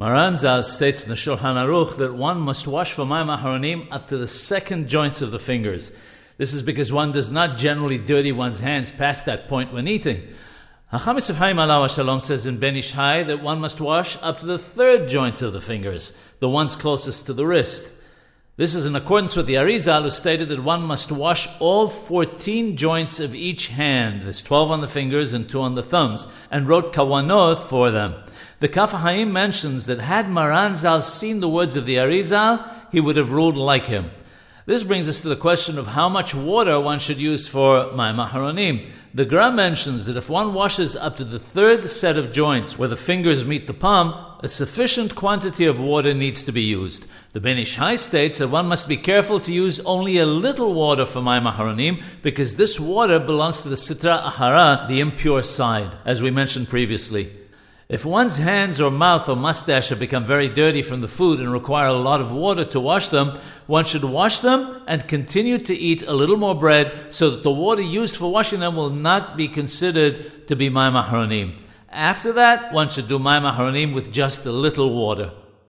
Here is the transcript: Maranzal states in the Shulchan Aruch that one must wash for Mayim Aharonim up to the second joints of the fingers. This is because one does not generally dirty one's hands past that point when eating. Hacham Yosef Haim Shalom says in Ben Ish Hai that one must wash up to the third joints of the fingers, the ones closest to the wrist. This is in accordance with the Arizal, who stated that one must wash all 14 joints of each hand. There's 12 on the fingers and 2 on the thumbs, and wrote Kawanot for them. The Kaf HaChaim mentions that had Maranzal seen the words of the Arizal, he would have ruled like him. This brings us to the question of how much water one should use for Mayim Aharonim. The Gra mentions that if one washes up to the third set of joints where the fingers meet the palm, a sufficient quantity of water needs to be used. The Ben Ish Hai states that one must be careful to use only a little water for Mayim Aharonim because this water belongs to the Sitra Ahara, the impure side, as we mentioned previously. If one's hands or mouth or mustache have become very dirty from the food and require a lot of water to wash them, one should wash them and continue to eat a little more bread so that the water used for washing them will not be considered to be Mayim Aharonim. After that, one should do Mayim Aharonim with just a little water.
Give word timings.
Maranzal 0.00 0.64
states 0.64 1.02
in 1.02 1.10
the 1.10 1.14
Shulchan 1.14 1.56
Aruch 1.56 1.98
that 1.98 2.14
one 2.14 2.40
must 2.40 2.66
wash 2.66 2.94
for 2.94 3.04
Mayim 3.04 3.36
Aharonim 3.36 3.86
up 3.90 4.08
to 4.08 4.16
the 4.16 4.26
second 4.26 4.88
joints 4.88 5.20
of 5.20 5.30
the 5.30 5.38
fingers. 5.38 5.92
This 6.38 6.54
is 6.54 6.62
because 6.62 6.90
one 6.90 7.12
does 7.12 7.30
not 7.30 7.58
generally 7.58 7.98
dirty 7.98 8.32
one's 8.32 8.60
hands 8.60 8.90
past 8.90 9.26
that 9.26 9.46
point 9.46 9.74
when 9.74 9.86
eating. 9.86 10.26
Hacham 10.90 11.16
Yosef 11.16 11.36
Haim 11.36 11.58
Shalom 11.88 12.20
says 12.20 12.46
in 12.46 12.58
Ben 12.58 12.76
Ish 12.76 12.92
Hai 12.92 13.24
that 13.24 13.42
one 13.42 13.60
must 13.60 13.78
wash 13.78 14.16
up 14.22 14.38
to 14.38 14.46
the 14.46 14.58
third 14.58 15.06
joints 15.06 15.42
of 15.42 15.52
the 15.52 15.60
fingers, 15.60 16.16
the 16.38 16.48
ones 16.48 16.76
closest 16.76 17.26
to 17.26 17.34
the 17.34 17.44
wrist. 17.46 17.90
This 18.56 18.74
is 18.74 18.86
in 18.86 18.96
accordance 18.96 19.36
with 19.36 19.44
the 19.44 19.56
Arizal, 19.56 20.04
who 20.04 20.10
stated 20.10 20.48
that 20.48 20.64
one 20.64 20.80
must 20.80 21.12
wash 21.12 21.46
all 21.60 21.88
14 21.88 22.74
joints 22.78 23.20
of 23.20 23.34
each 23.34 23.68
hand. 23.68 24.22
There's 24.22 24.40
12 24.40 24.70
on 24.70 24.80
the 24.80 24.88
fingers 24.88 25.34
and 25.34 25.46
2 25.46 25.60
on 25.60 25.74
the 25.74 25.82
thumbs, 25.82 26.26
and 26.50 26.66
wrote 26.66 26.94
Kawanot 26.94 27.58
for 27.58 27.90
them. 27.90 28.14
The 28.60 28.68
Kaf 28.68 28.92
HaChaim 28.92 29.30
mentions 29.30 29.86
that 29.86 30.00
had 30.00 30.26
Maranzal 30.26 31.02
seen 31.02 31.40
the 31.40 31.48
words 31.48 31.76
of 31.76 31.86
the 31.86 31.96
Arizal, 31.96 32.62
he 32.92 33.00
would 33.00 33.16
have 33.16 33.32
ruled 33.32 33.56
like 33.56 33.86
him. 33.86 34.10
This 34.66 34.84
brings 34.84 35.08
us 35.08 35.22
to 35.22 35.30
the 35.30 35.36
question 35.36 35.78
of 35.78 35.86
how 35.86 36.10
much 36.10 36.34
water 36.34 36.78
one 36.78 36.98
should 36.98 37.16
use 37.16 37.48
for 37.48 37.86
Mayim 37.86 38.22
Aharonim. 38.22 38.90
The 39.14 39.24
Gra 39.24 39.50
mentions 39.50 40.04
that 40.04 40.18
if 40.18 40.28
one 40.28 40.52
washes 40.52 40.94
up 40.94 41.16
to 41.16 41.24
the 41.24 41.38
third 41.38 41.84
set 41.84 42.18
of 42.18 42.32
joints 42.32 42.78
where 42.78 42.90
the 42.90 42.96
fingers 42.98 43.46
meet 43.46 43.66
the 43.66 43.72
palm, 43.72 44.14
a 44.40 44.48
sufficient 44.48 45.14
quantity 45.14 45.64
of 45.64 45.80
water 45.80 46.12
needs 46.12 46.42
to 46.42 46.52
be 46.52 46.62
used. 46.62 47.06
The 47.32 47.40
Ben 47.40 47.56
Ish 47.56 47.76
Hai 47.76 47.94
states 47.94 48.38
that 48.38 48.48
one 48.48 48.66
must 48.66 48.86
be 48.86 48.98
careful 48.98 49.40
to 49.40 49.52
use 49.52 49.80
only 49.80 50.18
a 50.18 50.26
little 50.26 50.74
water 50.74 51.06
for 51.06 51.20
Mayim 51.20 51.50
Aharonim 51.50 52.02
because 52.20 52.56
this 52.56 52.78
water 52.78 53.18
belongs 53.18 53.62
to 53.62 53.70
the 53.70 53.76
Sitra 53.76 54.22
Ahara, 54.22 54.86
the 54.86 55.00
impure 55.00 55.42
side, 55.42 55.96
as 56.04 56.22
we 56.22 56.30
mentioned 56.30 56.68
previously. 56.68 57.32
If 57.90 58.04
one's 58.04 58.38
hands 58.38 58.80
or 58.80 58.88
mouth 58.88 59.28
or 59.28 59.34
mustache 59.34 59.88
have 59.88 59.98
become 59.98 60.24
very 60.24 60.46
dirty 60.48 60.80
from 60.80 61.00
the 61.00 61.08
food 61.08 61.40
and 61.40 61.52
require 61.52 61.88
a 61.88 61.92
lot 61.92 62.20
of 62.20 62.30
water 62.30 62.64
to 62.66 62.78
wash 62.78 63.08
them, 63.08 63.36
one 63.66 63.84
should 63.84 64.04
wash 64.04 64.38
them 64.38 64.80
and 64.86 65.08
continue 65.08 65.58
to 65.58 65.74
eat 65.74 66.04
a 66.04 66.12
little 66.12 66.36
more 66.36 66.54
bread 66.54 67.12
so 67.12 67.30
that 67.30 67.42
the 67.42 67.50
water 67.50 67.82
used 67.82 68.16
for 68.16 68.30
washing 68.30 68.60
them 68.60 68.76
will 68.76 68.90
not 68.90 69.36
be 69.36 69.48
considered 69.48 70.46
to 70.46 70.54
be 70.54 70.70
Mayim 70.70 71.02
Aharonim. 71.02 71.56
After 71.90 72.32
that, 72.34 72.72
one 72.72 72.90
should 72.90 73.08
do 73.08 73.18
Mayim 73.18 73.50
Aharonim 73.52 73.92
with 73.92 74.12
just 74.12 74.46
a 74.46 74.52
little 74.52 74.94
water. 74.94 75.32